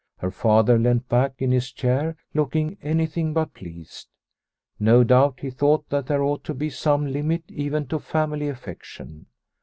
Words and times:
Her 0.17 0.31
Father 0.31 0.79
leant 0.79 1.07
back 1.09 1.35
in 1.37 1.51
his 1.51 1.71
chair 1.71 2.17
looking 2.33 2.75
any 2.81 3.05
thing 3.05 3.33
but 3.33 3.53
pleased; 3.53 4.07
no 4.79 5.03
doubt 5.03 5.41
he 5.41 5.51
thought 5.51 5.89
that 5.89 6.07
there 6.07 6.23
ought 6.23 6.43
to 6.45 6.55
be 6.55 6.71
some 6.71 7.05
limit 7.05 7.43
even 7.51 7.85
to 7.89 7.99
family 7.99 8.49
affection. 8.49 9.27